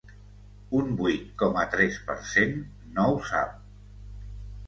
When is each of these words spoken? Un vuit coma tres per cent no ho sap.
Un 0.77 0.87
vuit 1.01 1.27
coma 1.41 1.65
tres 1.75 1.99
per 2.09 2.15
cent 2.31 2.57
no 2.95 3.05
ho 3.11 3.19
sap. 3.33 3.55